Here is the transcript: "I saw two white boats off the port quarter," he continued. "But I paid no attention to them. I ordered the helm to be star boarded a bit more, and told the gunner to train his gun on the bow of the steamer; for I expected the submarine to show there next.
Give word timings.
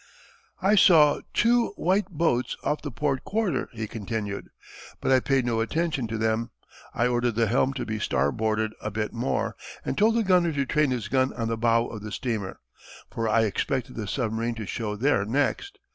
"I 0.63 0.73
saw 0.73 1.21
two 1.31 1.73
white 1.75 2.09
boats 2.09 2.57
off 2.63 2.81
the 2.81 2.89
port 2.89 3.23
quarter," 3.23 3.69
he 3.71 3.85
continued. 3.85 4.49
"But 4.99 5.11
I 5.11 5.19
paid 5.19 5.45
no 5.45 5.59
attention 5.61 6.07
to 6.07 6.17
them. 6.17 6.49
I 6.95 7.05
ordered 7.05 7.35
the 7.35 7.45
helm 7.45 7.71
to 7.73 7.85
be 7.85 7.99
star 7.99 8.31
boarded 8.31 8.73
a 8.81 8.89
bit 8.89 9.13
more, 9.13 9.55
and 9.85 9.95
told 9.95 10.15
the 10.15 10.23
gunner 10.23 10.53
to 10.53 10.65
train 10.65 10.89
his 10.89 11.07
gun 11.07 11.31
on 11.33 11.49
the 11.49 11.55
bow 11.55 11.85
of 11.85 12.01
the 12.01 12.11
steamer; 12.11 12.61
for 13.11 13.29
I 13.29 13.41
expected 13.41 13.95
the 13.95 14.07
submarine 14.07 14.55
to 14.55 14.65
show 14.65 14.95
there 14.95 15.23
next. 15.23 15.77